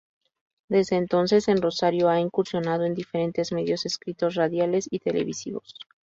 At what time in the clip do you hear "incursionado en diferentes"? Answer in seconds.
2.19-3.51